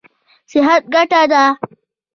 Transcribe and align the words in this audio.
صحت 0.51 0.83
ګټه 0.93 1.21
ده. 1.31 1.43